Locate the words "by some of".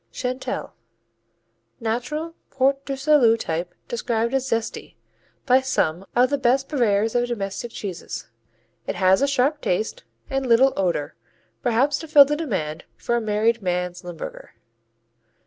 5.45-6.31